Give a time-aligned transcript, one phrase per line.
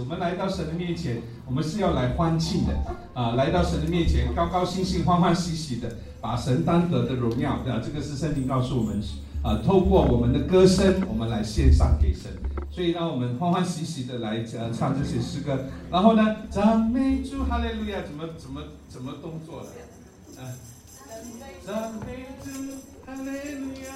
[0.00, 2.74] 我们来到神的面前，我们是要来欢庆的
[3.14, 3.32] 啊！
[3.34, 9.00] 来到神的面前，高高兴兴、欢欢喜喜的，把神当得的荣耀，啊，这个是圣经告诉我们
[9.42, 12.30] 啊，透过我们的歌声，我们来献上给神。
[12.70, 15.58] 所以让我们欢欢喜喜的来呃唱这些诗歌。
[15.90, 20.42] 然后呢，赞美主，哈利路亚，怎么怎么怎么动作的？
[20.42, 20.52] 啊，
[21.64, 22.50] 赞美主，
[23.06, 23.94] 哈利路亚。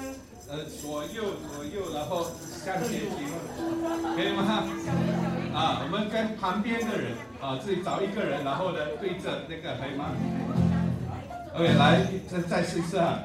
[0.49, 2.25] 呃，左右左右，然后
[2.65, 3.19] 向前行，
[4.17, 5.30] 可以吗？
[5.53, 10.05] 啊，我们跟旁边的人啊，自己找一个人，然后呢对着那个，可以吗
[11.53, 13.19] ？OK，来，再再试一次啊。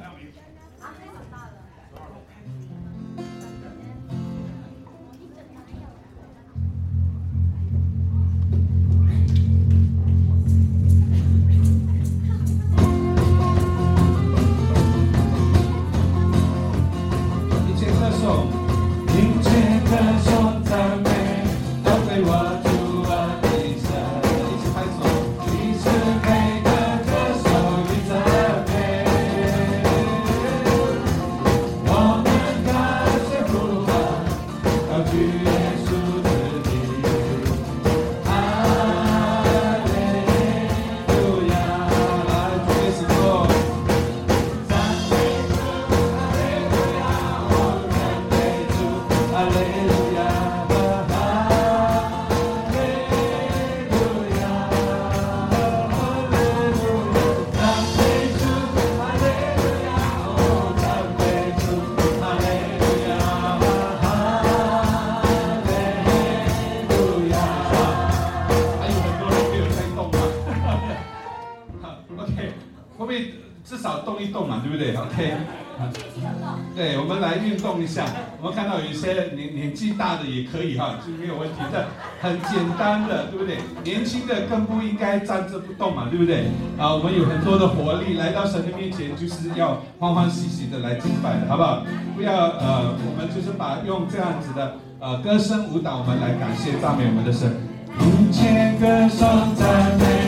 [80.50, 81.56] 可以哈，就没有问题。
[81.72, 81.84] 这
[82.20, 83.58] 很简单的，对不对？
[83.84, 86.46] 年轻的更不应该站着不动嘛，对不对？
[86.78, 91.82] 啊，我们有很多的活力，来到神的面前就是要欢欢喜喜的来敬拜的，好不好？
[92.14, 97.52] 不要呃，我们就是把用这样子的呃歌声舞蹈，我们来感谢赞美我们的神。
[97.98, 100.25] 一千歌声赞美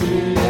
[0.00, 0.49] to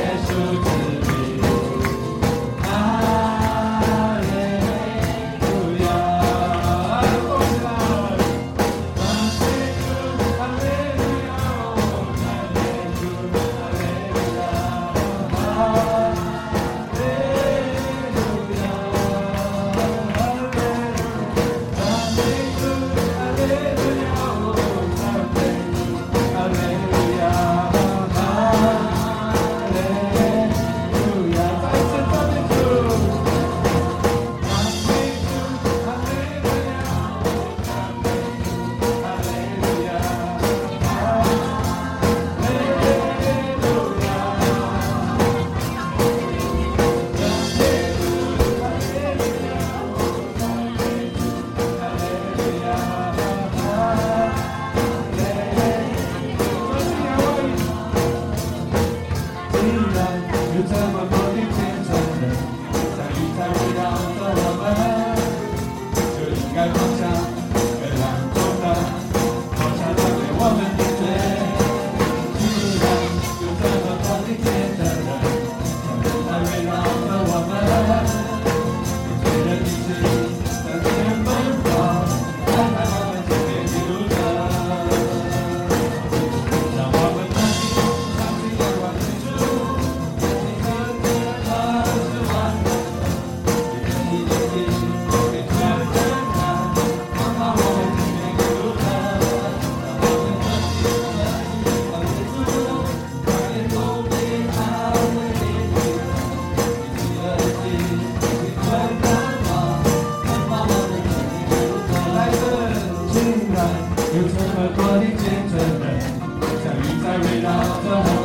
[117.22, 118.19] siren of the horn.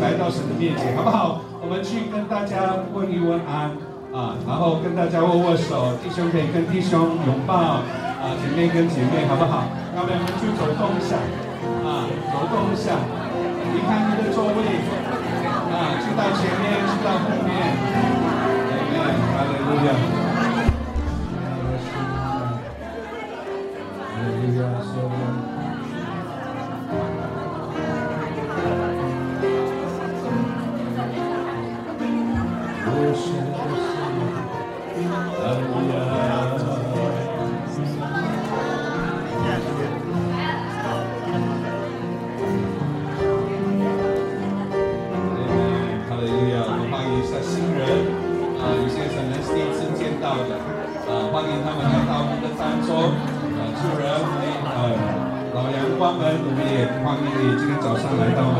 [0.00, 1.40] 来到神的面前，好不好？
[1.60, 3.70] 我们去跟大家问一问安
[4.16, 9.68] 啊，然后跟大家握握手，弟兄可以跟弟兄拥抱啊，姐妹跟姐妹，好不好？
[9.94, 11.20] 要不要我们去走动一下
[11.84, 12.08] 啊？
[12.32, 12.96] 走动一下，
[13.76, 14.58] 离开你的座位
[15.68, 17.52] 啊，去到前面，去到后面，
[18.40, 19.04] 阿门，
[19.36, 20.29] 阿门，阿门。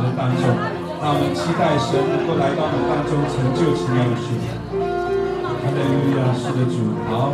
[0.02, 0.42] 的大众，
[1.00, 4.32] 让我们期待神能够来到我们当中成就奇妙的事。
[5.62, 7.32] 他那优雅似的主，好，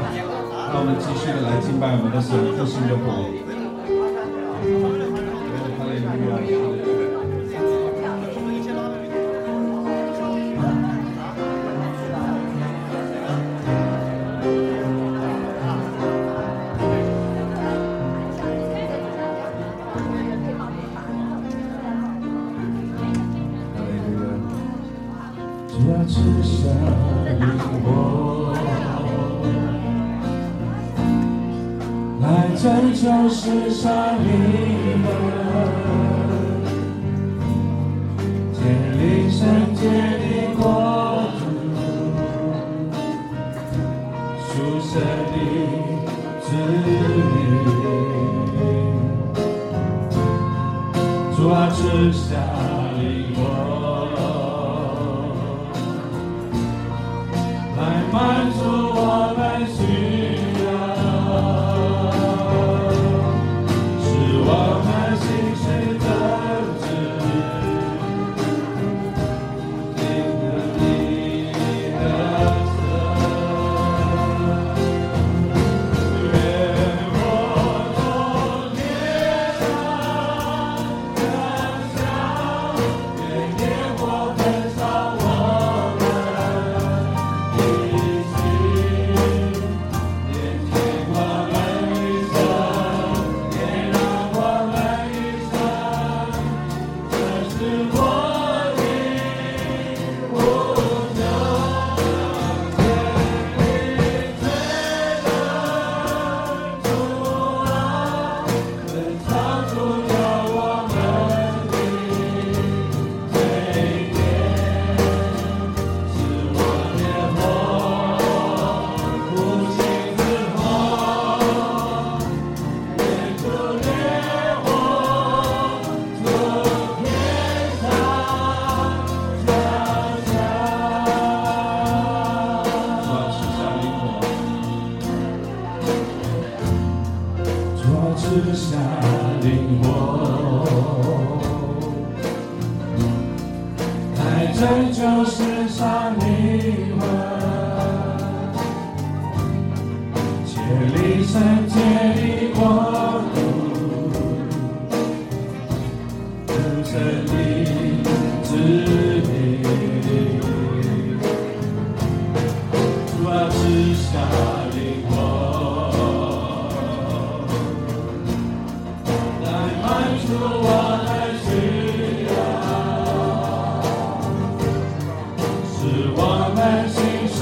[0.72, 3.55] 让我们继续的来敬拜我们的神，复兴的火。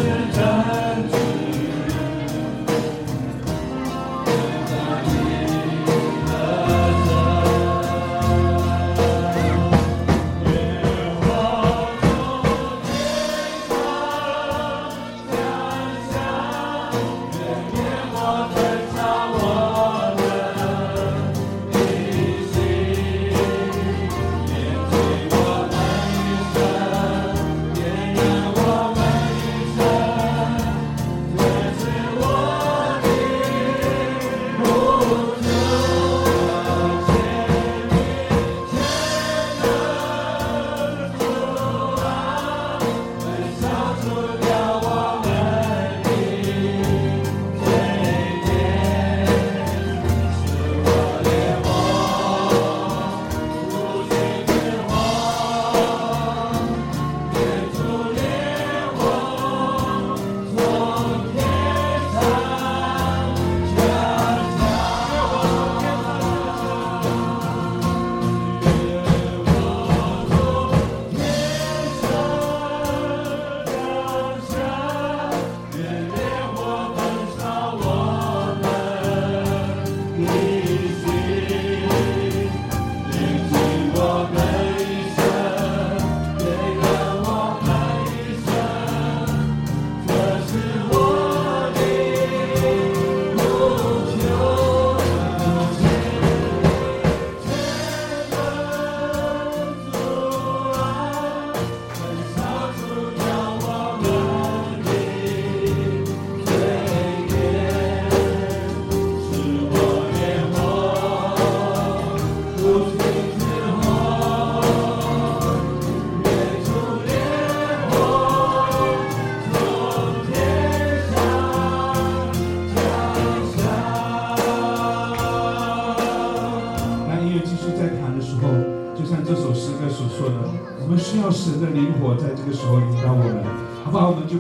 [0.03, 0.34] 们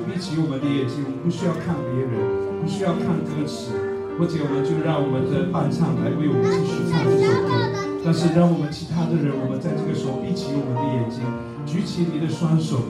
[0.04, 2.12] 闭起我们的眼睛，我们不需要看别人，
[2.60, 3.72] 不需要看歌词，
[4.20, 7.52] 或者我们就让我们的伴唱来为我们继续唱这首歌。
[8.04, 11.24] 但是让我们其他的人，我们在这个时候闭起我们的眼睛，
[11.64, 12.84] 举起你的双手，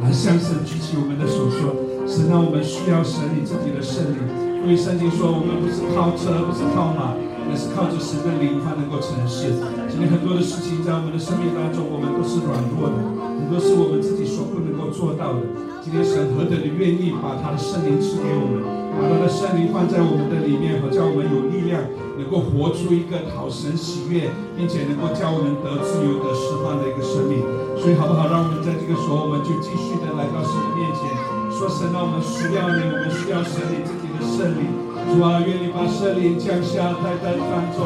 [0.00, 1.76] 来向神举起我们的手说：
[2.08, 4.24] 神啊，我们需要神你自己的圣灵。
[4.64, 7.12] 因为圣经说，我们不是靠车，不是靠马，
[7.50, 9.54] 也是靠着神的灵方能够成事。
[9.88, 12.96] 今天很多的事情在我们的生命当中，我们都是软弱的，
[13.40, 15.40] 很多是我们自己所不能够做到的。
[15.82, 18.62] 今天神何等的愿意把他的圣灵赐给我们，
[18.94, 21.82] 把他的圣灵放在我们的里面，好叫我们有力量，
[22.14, 27.42] 能够活出一个讨神喜悦，并且能够叫我们得自由、得释放的一个生命。
[27.74, 28.30] 所以好不好？
[28.30, 31.02] 让我们在这个时候，我们就继续的来到神的面前，
[31.50, 34.91] 说神啊，我们需要你，我们需要神你自己的圣灵。
[35.10, 37.82] 主啊，愿你把圣灵降下在在当中。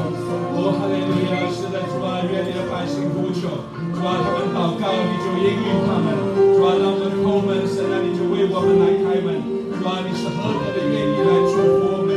[0.57, 1.49] 哦，哈利路亚！
[1.51, 3.49] 是的，主啊，愿你的百姓呼求，
[3.95, 6.07] 主啊，他们祷告，你就应允他们。
[6.55, 9.43] 主啊，让我们叩门，神啊，你就为我们来开门。
[9.75, 12.11] 主啊，你是何等的愿意来祝福我们。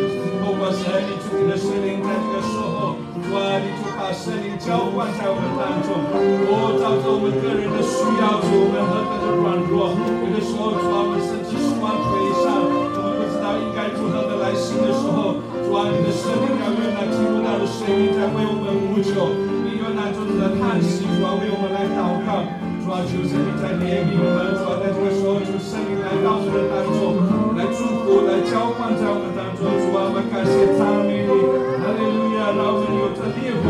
[0.44, 5.90] 透过神你自己的圣灵，在这个时候，主啊，你就把圣灵浇灌在我们当中。
[6.54, 12.12] 哦，照着我们个人的需要，主我们何等的软弱，有的时候，主啊，我们甚至是往腿
[12.46, 19.30] 上，我们不知道应该如何来行的时候，主啊，你的圣灵要用那听不到的声音在为我们呼求，
[19.62, 22.42] 你用那种子的叹息，主啊，为我们来祷告。
[22.82, 27.14] 主啊，求神你在怜悯我们，主啊，在这个时候，求圣灵来到我们的当中，
[27.54, 29.70] 来祝福，来浇灌在我们当中。
[29.70, 31.30] 主啊，我们感谢赞美你，
[31.78, 33.70] 哈利路亚，让我们有这烈火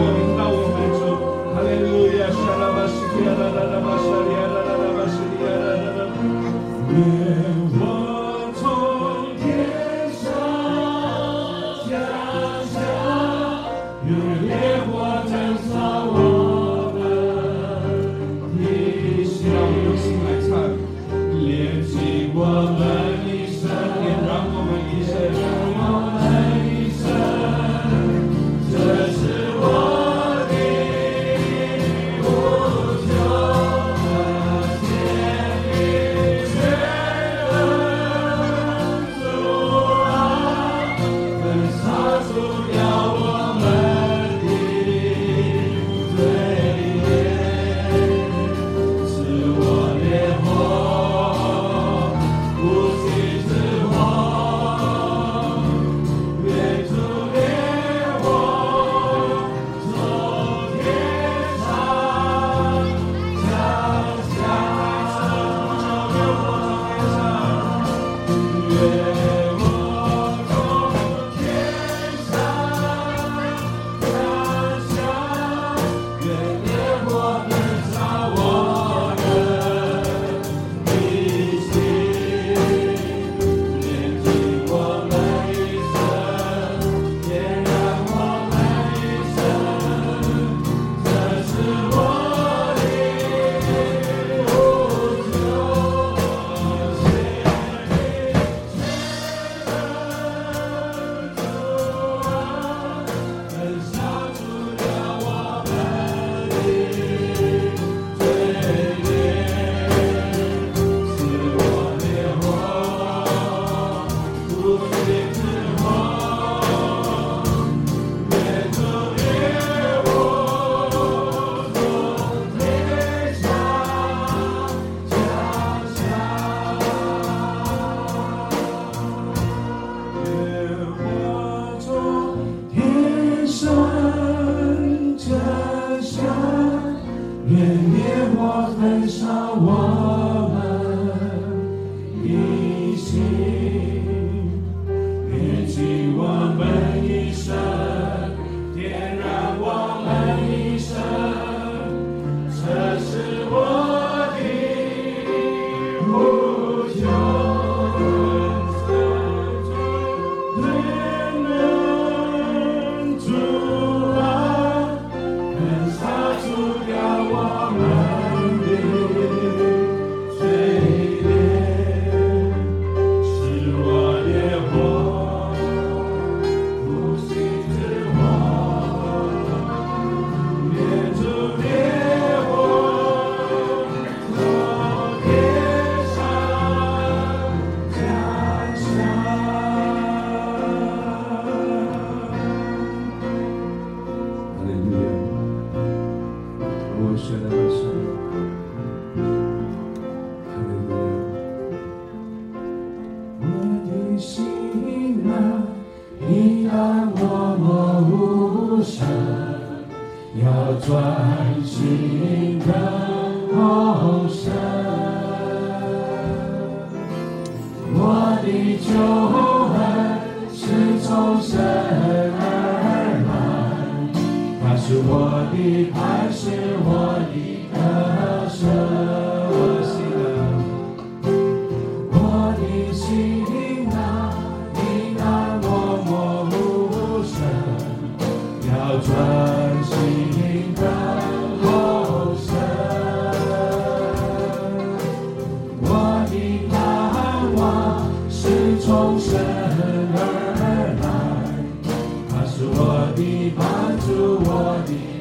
[254.09, 255.18] 主，我的。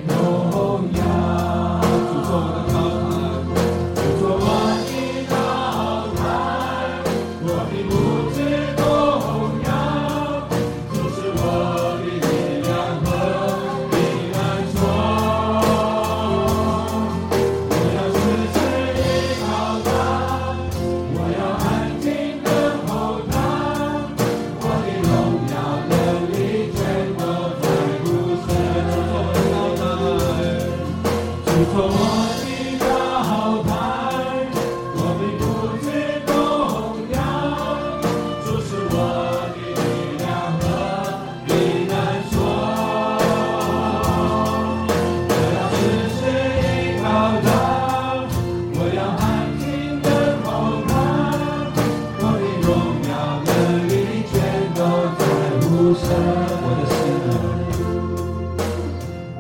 [55.89, 57.41] 主是我的信仰，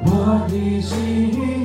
[0.06, 0.10] 我
[0.48, 1.57] 的心。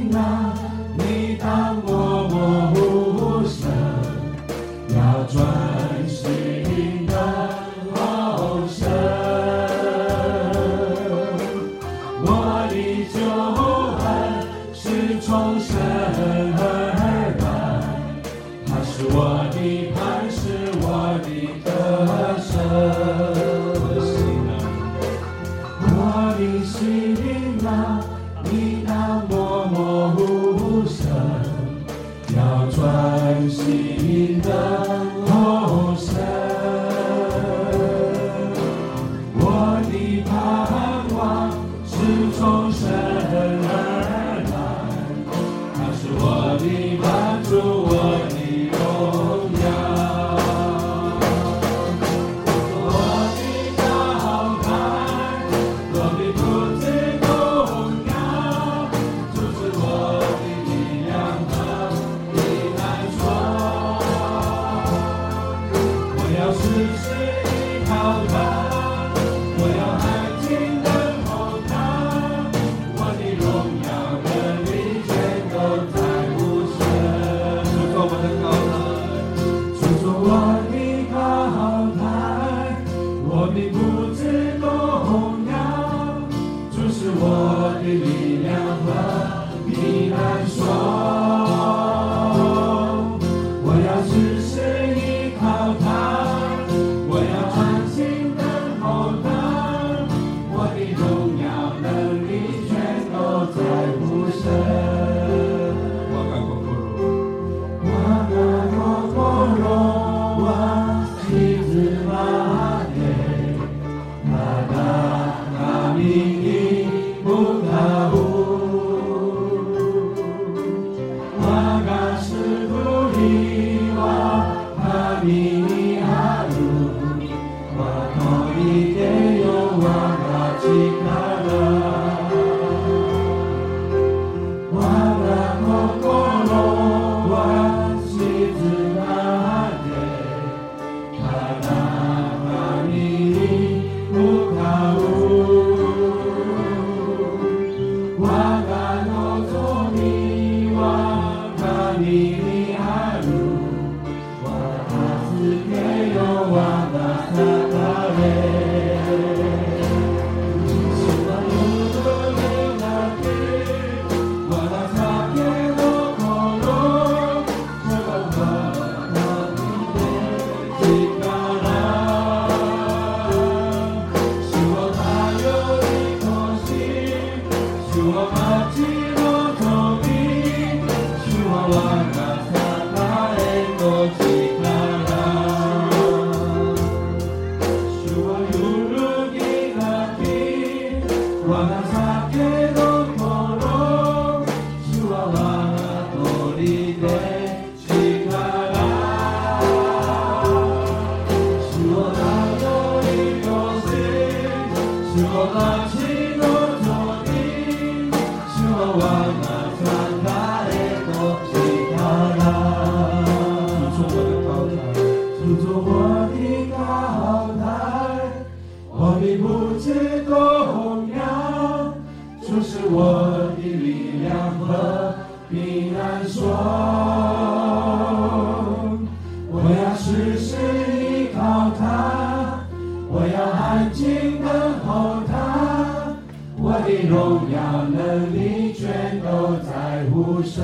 [237.43, 237.57] 所有
[237.89, 240.63] 能力全都在无声。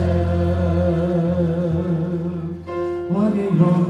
[3.11, 3.88] 我的荣。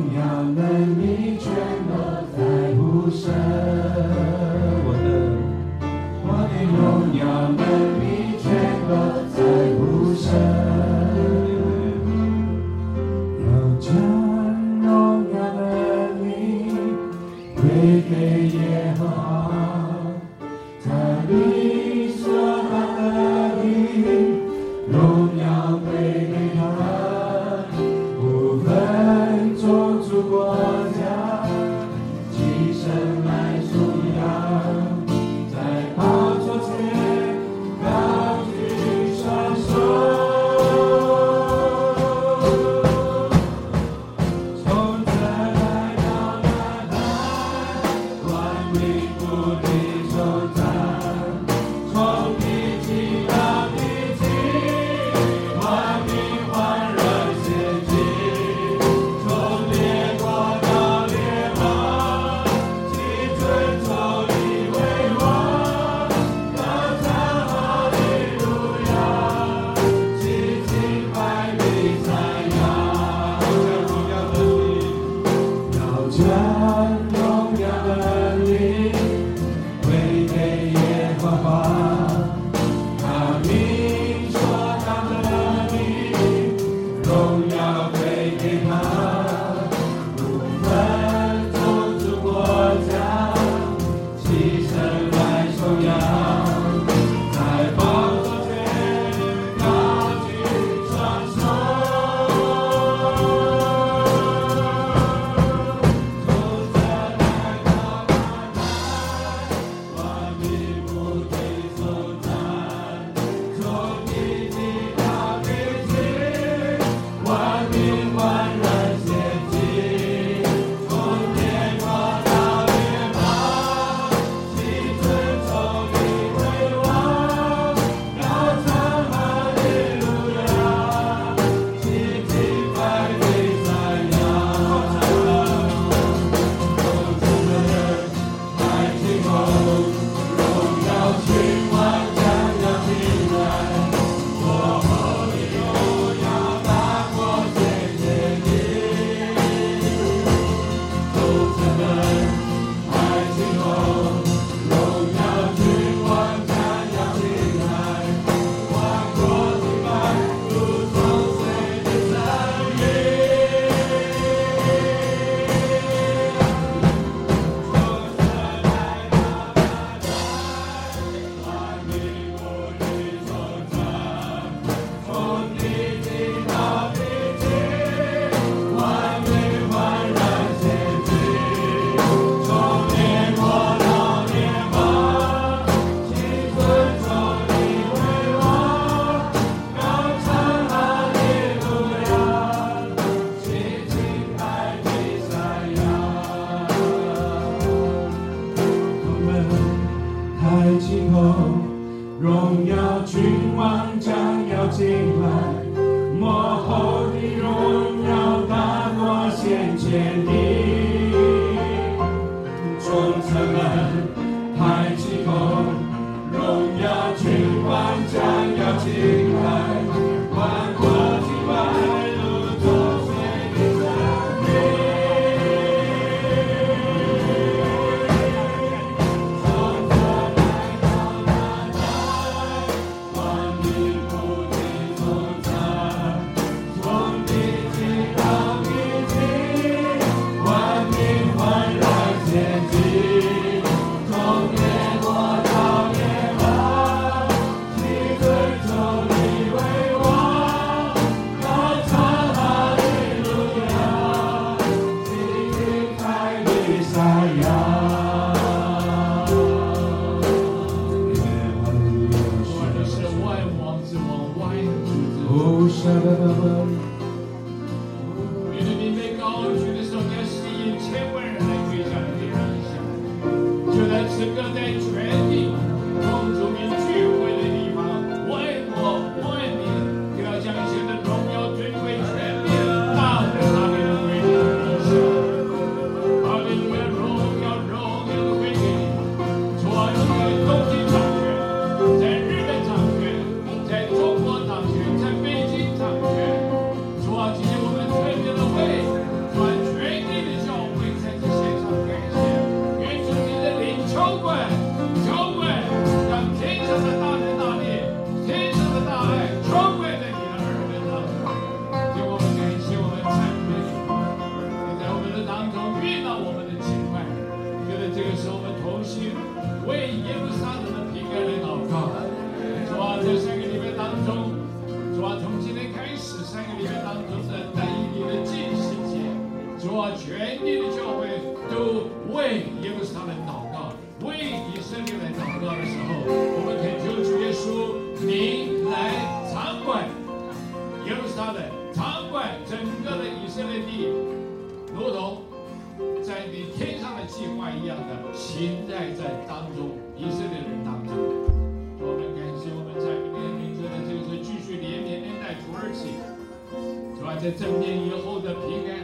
[357.16, 358.80] 在政变以后的平安，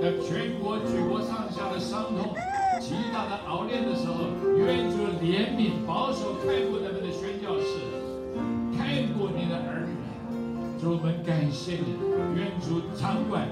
[0.00, 2.34] 在全国举国上下的伤痛、
[2.80, 7.78] 极大的熬炼的时候，愿主怜悯、保守、看顾咱们的宣教士，
[8.76, 9.92] 看顾你的儿女。
[10.80, 11.98] 主，我们感谢你，
[12.36, 13.48] 愿主掌管、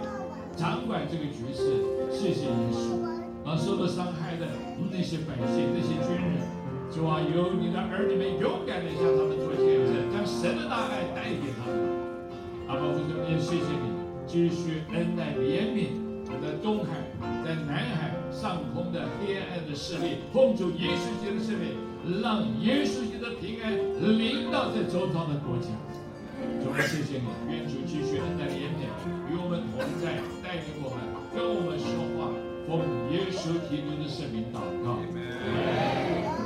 [0.57, 1.85] 掌管这个局势。
[2.11, 3.05] 谢谢耶稣。
[3.45, 4.47] 啊，受到伤害的
[4.91, 6.41] 那些百姓、那些军人。
[6.91, 12.08] 主啊，有你的儿女们勇敢的向他们做见证，将神的大爱带给他们。
[12.69, 13.89] 阿爸父神，也谢谢你，
[14.27, 15.89] 继续恩待怜悯
[16.29, 17.01] 在东海、
[17.43, 21.73] 在南海上空的黑暗的势力，奉主耶稣基督的圣名，
[22.23, 23.73] 让耶稣基督的平安
[24.19, 25.69] 临到这周遭的国家。
[26.63, 28.85] 主啊，谢谢你，愿主继续恩待怜悯，
[29.33, 31.01] 与我们同在，带领我们，
[31.35, 31.89] 跟我们说
[32.21, 32.29] 话，
[32.69, 36.38] 奉耶稣基督的圣名祷告。